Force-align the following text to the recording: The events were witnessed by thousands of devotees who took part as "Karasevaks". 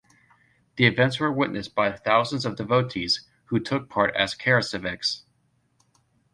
The 0.77 0.87
events 0.87 1.19
were 1.19 1.31
witnessed 1.31 1.75
by 1.75 1.91
thousands 1.91 2.43
of 2.43 2.55
devotees 2.55 3.27
who 3.49 3.59
took 3.59 3.87
part 3.87 4.15
as 4.15 4.33
"Karasevaks". 4.33 5.25